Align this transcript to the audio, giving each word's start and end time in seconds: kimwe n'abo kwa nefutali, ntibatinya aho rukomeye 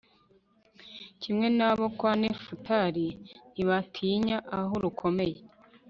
kimwe 1.21 1.47
n'abo 1.57 1.85
kwa 1.97 2.11
nefutali, 2.21 3.07
ntibatinya 3.51 4.37
aho 4.57 4.73
rukomeye 4.83 5.39